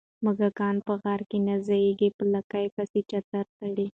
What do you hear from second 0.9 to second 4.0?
غار کې نه ځايږي، په لکۍ پسې چتر تړي.